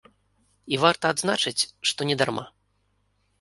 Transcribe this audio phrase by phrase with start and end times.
[0.75, 2.45] І варта адзначыць, што не дарма.